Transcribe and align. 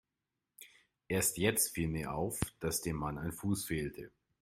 Erst 1.09 1.37
jetzt 1.37 1.75
fiel 1.75 1.87
mir 1.87 2.11
auf, 2.15 2.39
dass 2.59 2.81
dem 2.81 2.95
Mann 2.95 3.19
ein 3.19 3.31
Fuß 3.31 3.65
fehlte. 3.65 4.11